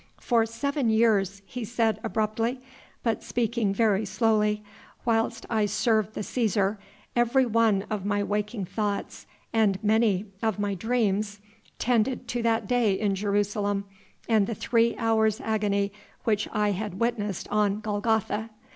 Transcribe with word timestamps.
"For 0.19 0.47
seven 0.47 0.89
years," 0.89 1.43
he 1.45 1.63
said 1.63 1.99
abruptly, 2.03 2.59
but 3.03 3.21
speaking 3.21 3.71
very 3.71 4.03
slowly, 4.03 4.63
"whilst 5.05 5.45
I 5.47 5.67
served 5.67 6.15
the 6.15 6.21
Cæsar, 6.21 6.79
every 7.15 7.45
one 7.45 7.83
of 7.91 8.03
my 8.03 8.23
waking 8.23 8.65
thoughts 8.65 9.27
and 9.53 9.77
many 9.83 10.25
of 10.41 10.57
my 10.57 10.73
dreams 10.73 11.37
tended 11.77 12.27
to 12.29 12.41
that 12.41 12.65
day 12.65 12.99
in 12.99 13.13
Jerusalem 13.13 13.85
and 14.27 14.47
the 14.47 14.55
three 14.55 14.95
hours' 14.97 15.39
agony 15.39 15.91
which 16.23 16.47
I 16.51 16.71
had 16.71 16.99
witnessed 16.99 17.47
on 17.49 17.79
Golgotha. 17.79 18.49